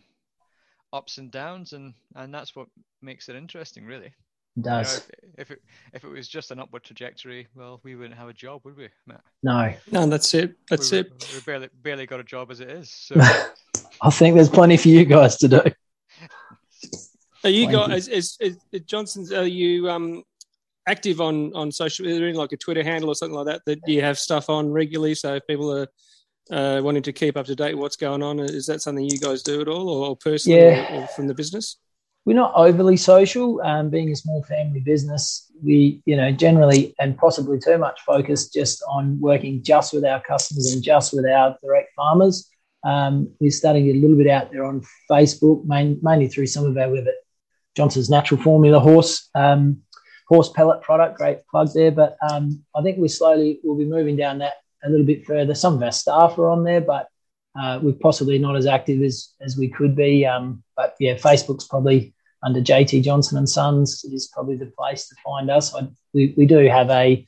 [0.91, 2.67] ups and downs, and and that's what
[3.01, 4.13] makes it interesting, really
[4.61, 4.95] does.
[4.95, 5.61] You know, if, if, it
[5.93, 8.89] if it was just an upward trajectory, well, we wouldn't have a job, would we,
[9.05, 9.21] Matt?
[9.43, 9.73] No.
[9.91, 10.55] No, that's it.
[10.69, 11.31] That's we, it.
[11.33, 12.89] We barely barely got a job as it is.
[12.89, 13.15] So.
[14.01, 15.61] I think there's plenty for you guys to do.
[17.43, 18.07] Are you guys?
[18.07, 19.31] Is, is, is Johnson's?
[19.31, 20.23] Are you um
[20.87, 22.07] active on on social?
[22.07, 24.71] Is there like a Twitter handle or something like that that you have stuff on
[24.71, 25.15] regularly?
[25.15, 25.87] So if people are
[26.51, 29.43] uh, wanting to keep up to date what's going on, is that something you guys
[29.43, 30.97] do at all, or personally, yeah.
[30.97, 31.77] or, or from the business?
[32.27, 33.61] We're not overly social.
[33.61, 38.49] Um, being a small family business, we, you know, generally and possibly too much focus
[38.49, 42.49] just on working just with our customers and just with our direct farmers.
[42.83, 46.77] Um, we're starting a little bit out there on Facebook, main, mainly through some of
[46.77, 47.15] our with it
[47.77, 49.83] Johnson's Natural Formula horse um,
[50.27, 51.17] horse pellet product.
[51.17, 54.89] Great plug there, but um, I think we slowly will be moving down that a
[54.89, 55.55] little bit further.
[55.55, 57.07] Some of our staff are on there, but
[57.57, 60.25] uh, we're possibly not as active as as we could be.
[60.25, 62.13] Um, but yeah, Facebook's probably
[62.43, 65.73] under JT Johnson and Sons is probably the place to find us.
[65.73, 67.25] I, we, we do have a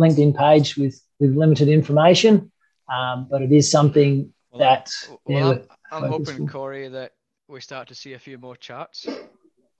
[0.00, 2.50] LinkedIn page with, with limited information,
[2.92, 4.90] um, but it is something well, that.
[5.24, 7.12] Well, I'm, I'm hoping, Corey, that
[7.48, 9.06] we start to see a few more charts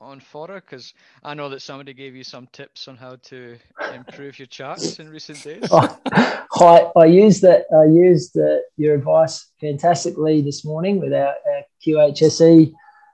[0.01, 0.95] on fodder because
[1.25, 3.59] I know that somebody gave you some tips on how to
[3.93, 5.65] improve your charts in recent days.
[5.71, 7.65] oh, I, I used that.
[7.75, 12.73] I used uh, your advice fantastically this morning with our, our QHSE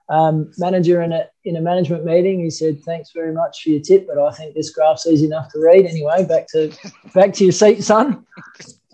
[0.09, 2.41] um, manager in a in a management meeting.
[2.41, 5.51] He said, "Thanks very much for your tip, but I think this graph's easy enough
[5.53, 6.73] to read anyway." Back to
[7.15, 8.27] back to your seat, son.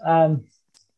[0.04, 0.44] Um,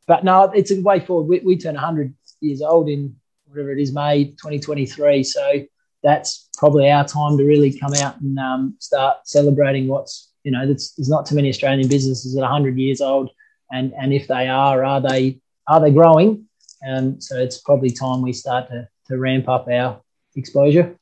[0.06, 1.28] but no, it's a way forward.
[1.28, 5.22] We, we turn 100 years old in whatever it is, May 2023.
[5.24, 5.64] So
[6.02, 10.66] that's probably our time to really come out and um, start celebrating what's you know.
[10.66, 13.30] There's, there's not too many Australian businesses are 100 years old
[13.72, 16.46] and and if they are, are they are they growing?
[16.82, 20.00] And so it's probably time we start to to ramp up our
[20.34, 20.96] exposure.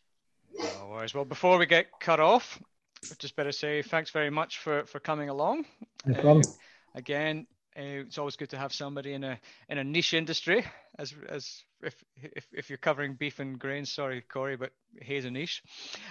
[0.58, 1.14] No worries.
[1.14, 2.60] Well, before we get cut off,
[3.10, 5.64] I just better say thanks very much for for coming along.
[6.04, 6.42] No problem.
[6.46, 7.46] Uh, again,
[7.76, 9.38] uh, it's always good to have somebody in a
[9.68, 10.64] in a niche industry,
[10.98, 13.92] as as if if, if you're covering beef and grains.
[13.92, 15.62] Sorry, Corey, but hay's a niche.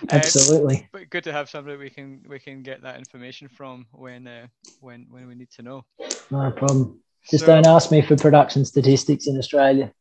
[0.09, 0.77] Absolutely.
[0.77, 4.25] Uh, but good to have somebody we can we can get that information from when
[4.27, 4.47] uh,
[4.79, 5.85] when when we need to know.
[6.31, 6.99] No problem.
[7.29, 9.91] Just so, don't ask me for production statistics in Australia.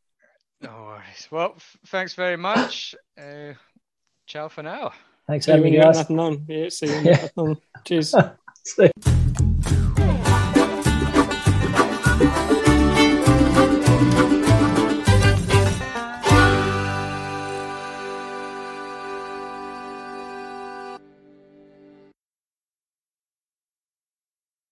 [0.60, 1.28] No worries.
[1.30, 2.94] Well, f- thanks very much.
[3.16, 3.52] Uh,
[4.26, 4.92] ciao for now.
[5.26, 5.96] Thanks for having me, guys.
[5.96, 6.44] Nothing on.
[6.48, 7.00] Yeah, see you.
[7.00, 7.54] Yeah.
[7.84, 8.14] Cheers.